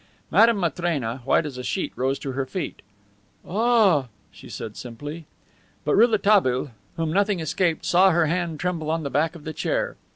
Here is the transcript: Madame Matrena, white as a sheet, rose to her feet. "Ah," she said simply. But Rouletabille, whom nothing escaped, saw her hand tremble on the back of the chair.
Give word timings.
Madame 0.31 0.59
Matrena, 0.59 1.19
white 1.25 1.45
as 1.45 1.59
a 1.59 1.63
sheet, 1.63 1.93
rose 1.95 2.17
to 2.17 2.31
her 2.31 2.47
feet. 2.47 2.81
"Ah," 3.47 4.07
she 4.31 4.49
said 4.49 4.75
simply. 4.75 5.27
But 5.85 5.93
Rouletabille, 5.95 6.71
whom 6.97 7.13
nothing 7.13 7.39
escaped, 7.39 7.85
saw 7.85 8.09
her 8.09 8.25
hand 8.25 8.59
tremble 8.59 8.89
on 8.89 9.03
the 9.03 9.11
back 9.11 9.35
of 9.35 9.43
the 9.43 9.53
chair. 9.53 9.97